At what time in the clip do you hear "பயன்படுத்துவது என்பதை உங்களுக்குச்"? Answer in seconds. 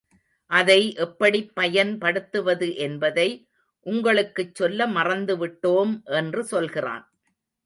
1.55-4.55